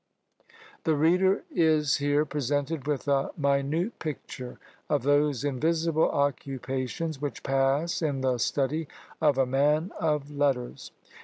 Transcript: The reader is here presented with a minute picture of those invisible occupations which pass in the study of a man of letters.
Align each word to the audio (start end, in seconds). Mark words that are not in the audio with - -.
The 0.83 0.95
reader 0.95 1.43
is 1.51 1.97
here 1.97 2.25
presented 2.25 2.87
with 2.87 3.07
a 3.07 3.29
minute 3.37 3.99
picture 3.99 4.57
of 4.89 5.03
those 5.03 5.43
invisible 5.43 6.09
occupations 6.09 7.21
which 7.21 7.43
pass 7.43 8.01
in 8.01 8.21
the 8.21 8.39
study 8.39 8.87
of 9.21 9.37
a 9.37 9.45
man 9.45 9.91
of 9.99 10.31
letters. 10.31 10.91